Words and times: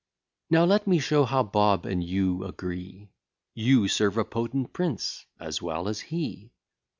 Now 0.49 0.63
let 0.65 0.87
me 0.87 0.97
show 0.97 1.25
how 1.25 1.43
Bob 1.43 1.85
and 1.85 2.03
you 2.03 2.43
agree: 2.43 3.11
You 3.53 3.87
serve 3.87 4.17
a 4.17 4.25
potent 4.25 4.73
prince, 4.73 5.27
as 5.39 5.61
well 5.61 5.87
as 5.87 5.99
he. 6.01 6.49